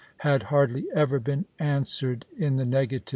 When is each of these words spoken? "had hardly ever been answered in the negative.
"had 0.31 0.41
hardly 0.49 0.87
ever 0.95 1.19
been 1.19 1.45
answered 1.59 2.25
in 2.35 2.55
the 2.55 2.65
negative. 2.65 3.05